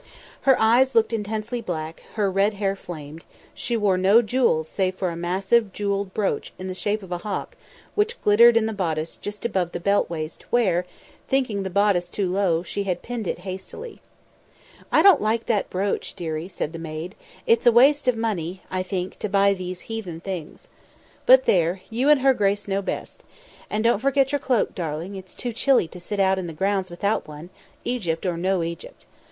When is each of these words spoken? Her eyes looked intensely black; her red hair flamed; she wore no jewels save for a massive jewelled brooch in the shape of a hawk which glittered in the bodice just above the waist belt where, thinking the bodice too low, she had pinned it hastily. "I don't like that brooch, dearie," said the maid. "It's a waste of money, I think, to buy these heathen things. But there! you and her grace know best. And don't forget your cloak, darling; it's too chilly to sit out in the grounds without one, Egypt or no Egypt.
Her 0.49 0.59
eyes 0.59 0.95
looked 0.95 1.13
intensely 1.13 1.61
black; 1.61 2.01
her 2.15 2.31
red 2.31 2.55
hair 2.55 2.75
flamed; 2.75 3.23
she 3.53 3.77
wore 3.77 3.99
no 3.99 4.23
jewels 4.23 4.67
save 4.67 4.95
for 4.95 5.09
a 5.11 5.15
massive 5.15 5.71
jewelled 5.73 6.11
brooch 6.15 6.53
in 6.57 6.67
the 6.67 6.73
shape 6.73 7.03
of 7.03 7.11
a 7.11 7.19
hawk 7.19 7.55
which 7.93 8.19
glittered 8.21 8.57
in 8.57 8.65
the 8.65 8.73
bodice 8.73 9.15
just 9.15 9.45
above 9.45 9.73
the 9.73 10.03
waist 10.09 10.39
belt 10.41 10.51
where, 10.51 10.85
thinking 11.27 11.61
the 11.61 11.69
bodice 11.69 12.09
too 12.09 12.27
low, 12.31 12.63
she 12.63 12.81
had 12.85 13.03
pinned 13.03 13.27
it 13.27 13.37
hastily. 13.45 14.01
"I 14.91 15.03
don't 15.03 15.21
like 15.21 15.45
that 15.45 15.69
brooch, 15.69 16.15
dearie," 16.15 16.47
said 16.47 16.73
the 16.73 16.79
maid. 16.79 17.13
"It's 17.45 17.67
a 17.67 17.71
waste 17.71 18.07
of 18.07 18.17
money, 18.17 18.63
I 18.71 18.81
think, 18.81 19.19
to 19.19 19.29
buy 19.29 19.53
these 19.53 19.81
heathen 19.81 20.19
things. 20.19 20.67
But 21.27 21.45
there! 21.45 21.81
you 21.91 22.09
and 22.09 22.21
her 22.21 22.33
grace 22.33 22.67
know 22.67 22.81
best. 22.81 23.21
And 23.69 23.83
don't 23.83 23.99
forget 23.99 24.31
your 24.31 24.39
cloak, 24.39 24.73
darling; 24.73 25.15
it's 25.15 25.35
too 25.35 25.53
chilly 25.53 25.87
to 25.89 25.99
sit 25.99 26.19
out 26.19 26.39
in 26.39 26.47
the 26.47 26.53
grounds 26.53 26.89
without 26.89 27.27
one, 27.27 27.51
Egypt 27.85 28.25
or 28.25 28.35
no 28.35 28.63
Egypt. 28.63 29.05